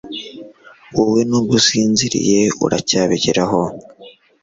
Wowe 0.95 1.21
nubwo 1.29 1.53
usinziriye 1.59 2.39
uracyabigeraho 2.65 3.61